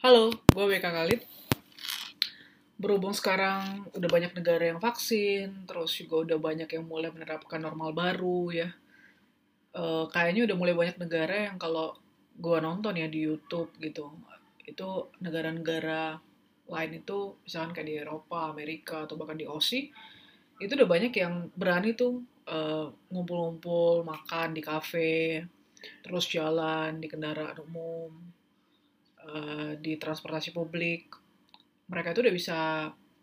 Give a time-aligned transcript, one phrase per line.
[0.00, 1.20] Halo, gue BK Khalid.
[2.80, 7.92] Berhubung sekarang udah banyak negara yang vaksin, terus juga udah banyak yang mulai menerapkan normal
[7.92, 8.72] baru ya.
[9.76, 12.00] Eh, kayaknya udah mulai banyak negara yang kalau
[12.32, 14.08] gue nonton ya di YouTube gitu,
[14.64, 14.88] itu
[15.20, 16.16] negara-negara
[16.72, 19.92] lain itu misalkan kayak di Eropa, Amerika, atau bahkan di Aussie,
[20.64, 25.44] itu udah banyak yang berani tuh eh, ngumpul-ngumpul, makan di kafe,
[26.00, 28.39] terus jalan di kendaraan umum,
[29.28, 31.12] eh, di transportasi publik,
[31.90, 32.58] mereka itu udah bisa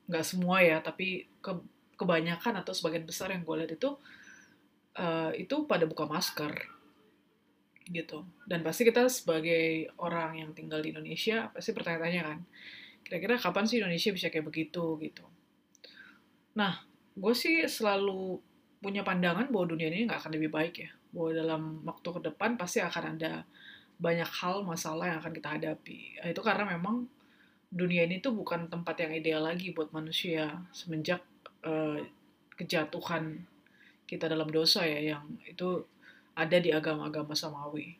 [0.08, 1.52] nggak semua ya, tapi ke,
[1.98, 3.90] kebanyakan atau sebagian besar yang gue lihat itu
[4.98, 6.54] eh, itu pada buka masker
[7.88, 8.28] gitu.
[8.44, 12.40] Dan pasti kita sebagai orang yang tinggal di Indonesia pasti bertanya-tanya kan,
[13.08, 15.24] kira-kira kapan sih Indonesia bisa kayak begitu gitu.
[16.60, 16.84] Nah,
[17.16, 18.42] gue sih selalu
[18.78, 20.92] punya pandangan bahwa dunia ini nggak akan lebih baik ya.
[21.14, 23.48] Bahwa dalam waktu ke depan pasti akan ada
[23.98, 26.22] banyak hal masalah yang akan kita hadapi.
[26.22, 27.10] Itu karena memang
[27.68, 31.20] dunia ini tuh bukan tempat yang ideal lagi buat manusia semenjak
[31.66, 32.06] eh,
[32.56, 33.44] kejatuhan
[34.08, 35.84] kita dalam dosa ya yang itu
[36.38, 37.98] ada di agama-agama samawi.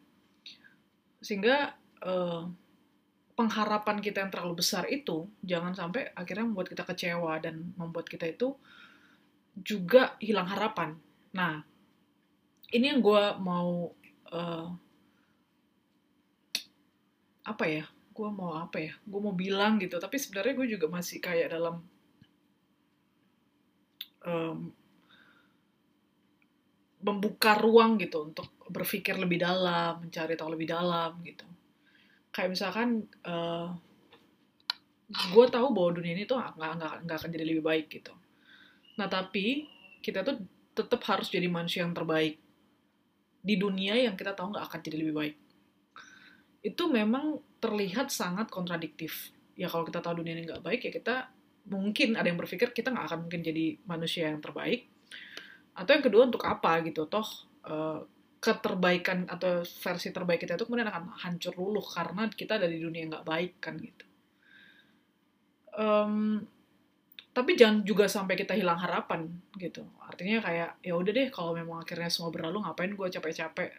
[1.20, 1.74] Sehingga
[2.06, 2.44] eh,
[3.38, 8.30] pengharapan kita yang terlalu besar itu jangan sampai akhirnya membuat kita kecewa dan membuat kita
[8.30, 8.54] itu
[9.58, 10.94] juga hilang harapan.
[11.34, 11.66] Nah,
[12.70, 13.90] ini yang gue mau
[14.30, 14.68] eh,
[17.48, 17.86] apa ya?
[18.12, 18.94] Gue mau apa ya?
[19.08, 19.96] Gue mau bilang gitu.
[19.96, 21.80] Tapi sebenarnya gue juga masih kayak dalam
[24.28, 24.76] em,
[27.08, 31.48] membuka ruang gitu untuk berpikir lebih dalam, mencari tahu lebih dalam gitu.
[32.36, 33.70] Kayak misalkan eh,
[35.08, 38.12] gue tahu bahwa dunia ini tuh nggak nggak nggak akan jadi lebih baik gitu.
[39.00, 39.64] Nah tapi
[40.04, 40.44] kita tuh
[40.76, 42.38] tetap harus jadi manusia yang terbaik
[43.40, 45.36] di dunia yang kita tahu nggak akan jadi lebih baik.
[46.68, 49.32] Itu memang terlihat sangat kontradiktif.
[49.56, 51.16] Ya kalau kita tahu dunia ini nggak baik ya kita
[51.72, 54.92] mungkin ada yang berpikir kita nggak akan mungkin jadi manusia yang terbaik.
[55.72, 57.26] Atau yang kedua untuk apa gitu toh
[57.64, 58.04] eh,
[58.38, 63.08] keterbaikan atau versi terbaik kita itu kemudian akan hancur luluh karena kita ada di dunia
[63.08, 64.06] yang nggak baik kan gitu.
[65.78, 66.46] Em,
[67.38, 69.30] tapi jangan juga sampai kita hilang harapan
[69.62, 73.70] gitu artinya kayak ya udah deh kalau memang akhirnya semua berlalu ngapain gue capek-capek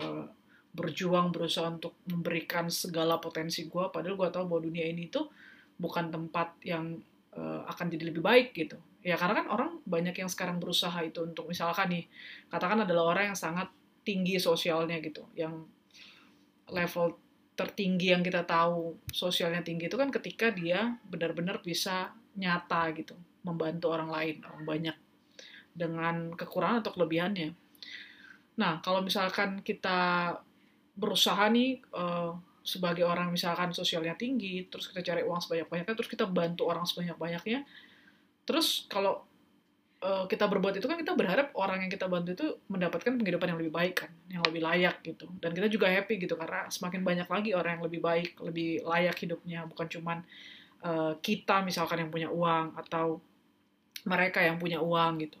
[0.00, 0.24] eh,
[0.72, 5.28] berjuang berusaha untuk memberikan segala potensi gue padahal gue tahu bahwa dunia ini tuh
[5.76, 6.96] bukan tempat yang
[7.36, 8.80] eh, akan jadi lebih baik gitu.
[9.02, 12.04] Ya karena kan orang banyak yang sekarang berusaha itu untuk misalkan nih
[12.48, 13.68] katakan adalah orang yang sangat
[14.06, 15.26] tinggi sosialnya gitu.
[15.36, 15.66] Yang
[16.70, 17.18] level
[17.52, 23.18] tertinggi yang kita tahu sosialnya tinggi itu kan ketika dia benar-benar bisa nyata gitu.
[23.42, 24.96] Membantu orang lain orang banyak.
[25.72, 27.50] Dengan kekurangan atau kelebihannya.
[28.60, 30.30] Nah kalau misalkan kita
[30.96, 32.32] berusaha nih eh,
[32.62, 37.66] sebagai orang misalkan sosialnya tinggi terus kita cari uang sebanyak-banyaknya terus kita bantu orang sebanyak-banyaknya
[38.46, 39.26] terus kalau
[39.98, 43.58] eh, kita berbuat itu kan kita berharap orang yang kita bantu itu mendapatkan penghidupan yang
[43.58, 47.28] lebih baik kan yang lebih layak gitu dan kita juga happy gitu karena semakin banyak
[47.28, 50.18] lagi orang yang lebih baik lebih layak hidupnya bukan cuman
[50.86, 53.18] eh, kita misalkan yang punya uang atau
[54.06, 55.38] mereka yang punya uang gitu.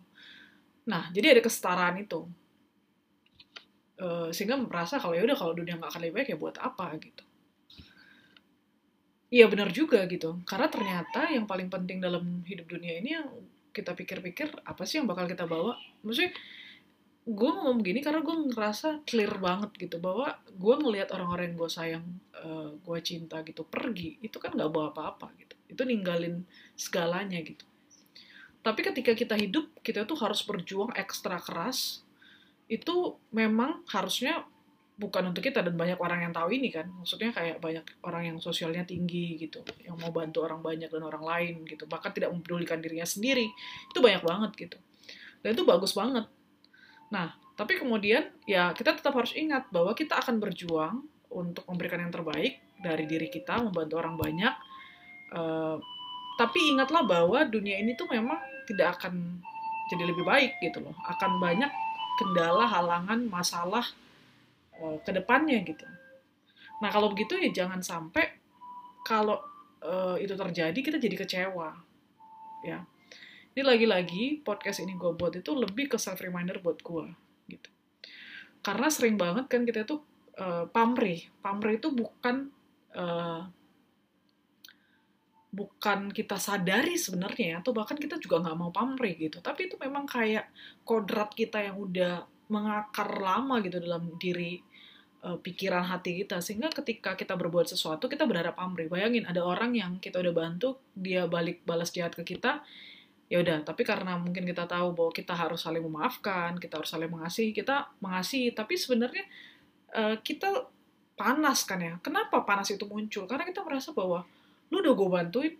[0.86, 2.26] Nah, jadi ada kesetaraan itu.
[4.02, 6.86] Eh, sehingga merasa kalau ya udah kalau dunia nggak akan lebih baik ya buat apa
[6.98, 7.22] gitu.
[9.32, 10.42] Iya benar juga gitu.
[10.42, 13.30] Karena ternyata yang paling penting dalam hidup dunia ini yang
[13.70, 15.78] kita pikir-pikir apa sih yang bakal kita bawa?
[16.02, 16.34] Maksudnya
[17.22, 21.70] gue ngomong begini karena gue ngerasa clear banget gitu bahwa gue ngelihat orang-orang yang gue
[21.70, 22.04] sayang,
[22.42, 25.54] eh, gue cinta gitu pergi itu kan nggak bawa apa-apa gitu.
[25.70, 26.42] Itu ninggalin
[26.74, 27.64] segalanya gitu.
[28.66, 32.02] Tapi ketika kita hidup, kita tuh harus berjuang ekstra keras.
[32.66, 34.44] Itu memang harusnya
[34.92, 36.86] bukan untuk kita dan banyak orang yang tahu ini kan.
[37.00, 41.24] Maksudnya kayak banyak orang yang sosialnya tinggi gitu, yang mau bantu orang banyak dan orang
[41.24, 43.50] lain gitu, bahkan tidak mempedulikan dirinya sendiri.
[43.90, 44.78] Itu banyak banget gitu.
[45.42, 46.28] Dan itu bagus banget.
[47.10, 51.02] Nah, tapi kemudian ya kita tetap harus ingat bahwa kita akan berjuang
[51.32, 54.54] untuk memberikan yang terbaik dari diri kita, membantu orang banyak.
[55.32, 55.76] Eh,
[56.38, 59.42] tapi ingatlah bahwa dunia ini tuh memang tidak akan
[59.92, 60.96] jadi lebih baik gitu loh.
[61.04, 61.68] Akan banyak
[62.20, 63.86] kendala, halangan, masalah
[64.76, 65.86] eh, ke depannya gitu.
[66.82, 68.26] Nah, kalau begitu ya jangan sampai
[69.06, 69.38] kalau
[69.82, 71.70] eh, itu terjadi kita jadi kecewa.
[72.66, 72.82] Ya.
[73.52, 77.06] Ini lagi-lagi podcast ini gue buat itu lebih ke self reminder buat gue
[77.52, 77.68] gitu.
[78.64, 80.00] Karena sering banget kan kita tuh
[80.38, 81.28] eh, pamrih.
[81.44, 82.48] Pamrih itu bukan
[82.96, 83.40] eh,
[85.52, 89.44] bukan kita sadari sebenarnya atau bahkan kita juga nggak mau pamrih gitu.
[89.44, 90.48] Tapi itu memang kayak
[90.88, 94.64] kodrat kita yang udah mengakar lama gitu dalam diri
[95.20, 96.40] uh, pikiran hati kita.
[96.40, 98.88] Sehingga ketika kita berbuat sesuatu kita berharap pamrih.
[98.88, 102.64] Bayangin ada orang yang kita udah bantu dia balik balas jahat ke kita
[103.28, 103.60] ya udah.
[103.60, 107.92] Tapi karena mungkin kita tahu bahwa kita harus saling memaafkan kita harus saling mengasihi kita
[108.00, 108.56] mengasihi.
[108.56, 109.28] Tapi sebenarnya
[109.92, 110.64] uh, kita
[111.12, 112.00] panas kan ya.
[112.00, 113.28] Kenapa panas itu muncul?
[113.28, 114.24] Karena kita merasa bahwa
[114.72, 115.54] lu udah gue bantuin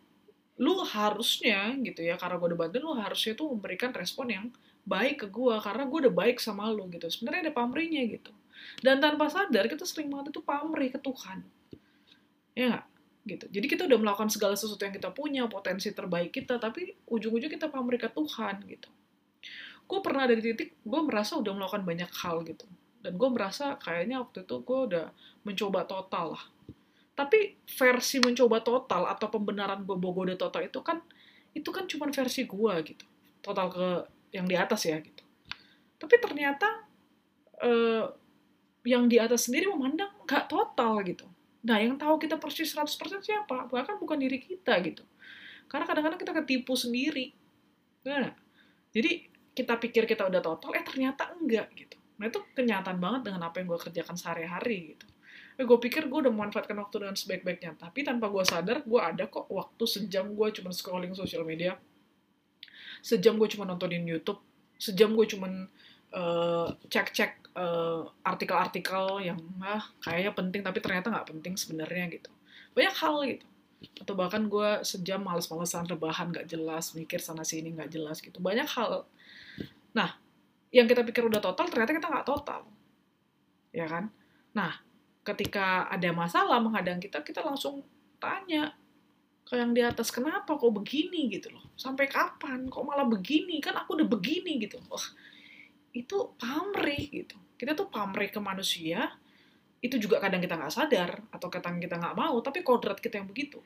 [0.57, 4.47] lu harusnya gitu ya karena gue udah bantuin lu harusnya tuh memberikan respon yang
[4.89, 8.33] baik ke gue karena gue udah baik sama lu gitu sebenarnya ada pamrihnya gitu
[8.81, 11.45] dan tanpa sadar kita sering banget itu pamrih ke Tuhan
[12.57, 12.87] ya gak?
[13.23, 13.47] gitu.
[13.49, 17.71] Jadi kita udah melakukan segala sesuatu yang kita punya, potensi terbaik kita, tapi ujung-ujung kita
[17.71, 18.91] pamrih ke Tuhan gitu.
[19.87, 22.67] Gue pernah ada di titik, gue merasa udah melakukan banyak hal gitu.
[23.03, 25.07] Dan gue merasa kayaknya waktu itu gue udah
[25.47, 26.45] mencoba total lah.
[27.23, 30.99] Tapi versi mencoba total atau pembenaran gue udah total itu kan,
[31.55, 33.07] itu kan cuma versi gue gitu.
[33.39, 33.87] Total ke
[34.35, 35.23] yang di atas ya gitu.
[36.03, 36.67] Tapi ternyata
[37.63, 38.11] eh,
[38.83, 41.31] yang di atas sendiri memandang gak total gitu
[41.63, 43.71] Nah, yang tahu kita persis 100% siapa?
[43.71, 45.07] Bahkan bukan diri kita gitu.
[45.71, 47.31] Karena kadang-kadang kita ketipu sendiri.
[48.03, 48.35] Nah,
[48.91, 51.97] jadi kita pikir kita udah total, eh ternyata enggak gitu.
[52.19, 55.07] Nah, itu kenyataan banget dengan apa yang gue kerjakan sehari-hari gitu.
[55.61, 57.77] Eh, gue pikir gue udah memanfaatkan waktu dengan sebaik-baiknya.
[57.77, 61.77] Tapi tanpa gue sadar, gue ada kok waktu sejam gue cuma scrolling sosial media.
[63.05, 64.41] Sejam gue cuma nontonin YouTube.
[64.81, 65.49] Sejam gue cuma
[66.13, 72.31] uh, cek-cek uh, artikel-artikel yang ah kayaknya penting tapi ternyata nggak penting sebenarnya gitu
[72.73, 73.47] banyak hal gitu
[73.99, 78.69] atau bahkan gue sejam males-malesan rebahan nggak jelas mikir sana sini nggak jelas gitu banyak
[78.79, 79.05] hal
[79.93, 80.17] nah
[80.73, 82.63] yang kita pikir udah total ternyata kita nggak total
[83.75, 84.09] ya kan
[84.55, 84.79] nah
[85.23, 87.83] ketika ada masalah menghadang kita kita langsung
[88.19, 88.75] tanya
[89.43, 93.75] ke yang di atas kenapa kok begini gitu loh sampai kapan kok malah begini kan
[93.79, 95.07] aku udah begini gitu wah
[95.93, 97.37] itu pamrih gitu.
[97.61, 99.13] Kita tuh pamrih ke manusia,
[99.85, 103.29] itu juga kadang kita nggak sadar, atau kadang kita nggak mau, tapi kodrat kita yang
[103.29, 103.61] begitu.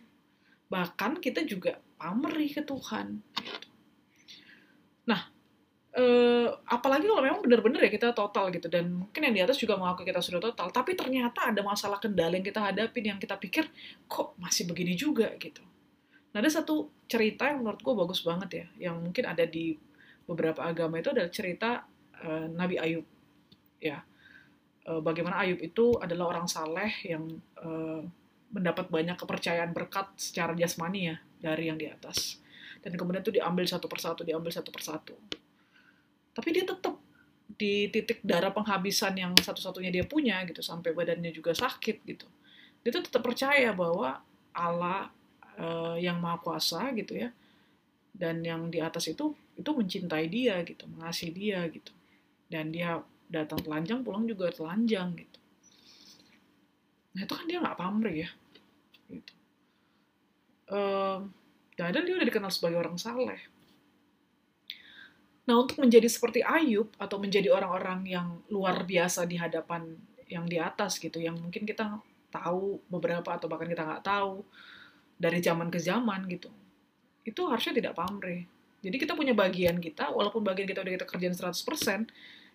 [0.67, 3.23] Bahkan kita juga pamrih ke Tuhan.
[3.39, 3.69] Gitu.
[5.07, 5.31] Nah,
[5.97, 9.81] eh, apalagi kalau memang benar-benar ya kita total gitu, dan mungkin yang di atas juga
[9.81, 13.65] mengaku kita sudah total, tapi ternyata ada masalah kendala yang kita hadapin, yang kita pikir,
[14.05, 15.33] kok masih begini juga?
[15.41, 15.65] gitu.
[16.37, 19.73] Nah, ada satu cerita yang menurut gue bagus banget ya, yang mungkin ada di
[20.29, 21.89] beberapa agama itu adalah cerita
[22.21, 23.07] uh, Nabi Ayub.
[23.81, 24.05] Ya.
[24.85, 27.25] Uh, bagaimana Ayub itu adalah orang saleh yang
[27.63, 28.05] uh,
[28.53, 32.37] mendapat banyak kepercayaan berkat secara jasmani ya dari yang di atas.
[32.85, 35.17] Dan kemudian itu diambil satu persatu diambil satu persatu
[36.37, 37.01] tapi dia tetap
[37.57, 42.29] di titik darah penghabisan yang satu-satunya dia punya gitu sampai badannya juga sakit gitu.
[42.85, 44.21] Dia tuh tetap percaya bahwa
[44.53, 45.09] Allah
[45.57, 47.33] uh, yang maha kuasa gitu ya
[48.13, 51.97] dan yang di atas itu itu mencintai dia gitu mengasihi dia gitu.
[52.53, 53.01] Dan dia
[53.33, 55.39] datang telanjang pulang juga telanjang gitu.
[57.17, 58.31] Nah itu kan dia nggak pamrih ya
[59.09, 59.33] gitu.
[60.69, 61.33] Um,
[61.81, 63.56] dan dia udah dikenal sebagai orang saleh
[65.47, 69.95] nah untuk menjadi seperti Ayub atau menjadi orang-orang yang luar biasa di hadapan
[70.27, 72.03] yang di atas gitu yang mungkin kita
[72.35, 74.43] tahu beberapa atau bahkan kita nggak tahu
[75.17, 76.51] dari zaman ke zaman gitu
[77.23, 78.43] itu harusnya tidak pamrih
[78.87, 82.07] jadi kita punya bagian kita, walaupun bagian kita udah kita kerjain 100%,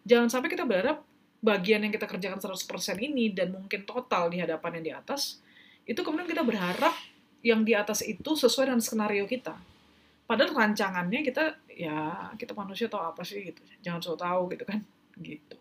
[0.07, 1.03] jangan sampai kita berharap
[1.43, 5.43] bagian yang kita kerjakan 100% ini dan mungkin total di hadapan yang di atas,
[5.83, 6.95] itu kemudian kita berharap
[7.43, 9.59] yang di atas itu sesuai dengan skenario kita.
[10.31, 13.59] Padahal rancangannya kita, ya kita manusia tahu apa sih gitu.
[13.83, 14.79] Jangan so tahu gitu kan.
[15.19, 15.55] Gitu.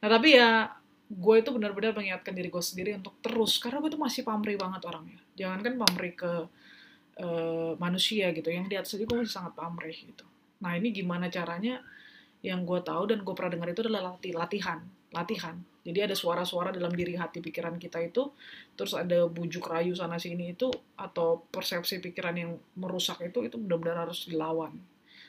[0.00, 0.72] Nah tapi ya
[1.14, 4.82] gue itu benar-benar mengingatkan diri gue sendiri untuk terus karena gue tuh masih pamrih banget
[4.88, 6.32] orangnya jangan kan pamrih ke
[7.20, 10.24] uh, manusia gitu yang di atas itu gue masih sangat pamrih gitu
[10.64, 11.84] nah ini gimana caranya
[12.44, 15.54] yang gue tahu dan gue pernah dengar itu adalah latih, latihan, latihan.
[15.84, 18.34] Jadi ada suara-suara dalam diri hati pikiran kita itu,
[18.74, 24.08] terus ada bujuk rayu sana sini itu, atau persepsi pikiran yang merusak itu, itu benar-benar
[24.08, 24.74] harus dilawan.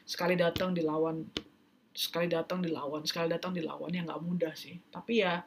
[0.08, 1.28] Sekali datang dilawan,
[1.92, 4.80] sekali datang dilawan, sekali datang dilawan, ya nggak mudah sih.
[4.90, 5.44] Tapi ya,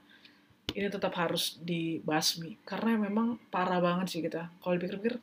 [0.76, 2.60] ini tetap harus dibasmi.
[2.68, 4.52] Karena memang parah banget sih kita.
[4.60, 5.16] Kalau dipikir-pikir,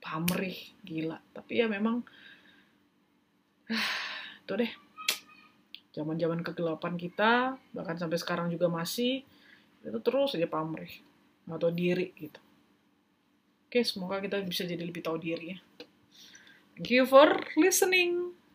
[0.00, 1.20] pamrih, gila.
[1.36, 2.00] Tapi ya memang,
[4.48, 4.85] itu deh
[5.96, 9.24] zaman-zaman kegelapan kita bahkan sampai sekarang juga masih
[9.80, 10.92] itu terus saja pamrih.
[11.48, 12.42] Atau diri gitu.
[13.66, 15.58] Oke semoga kita bisa jadi lebih tahu diri ya.
[16.76, 18.36] Thank you for listening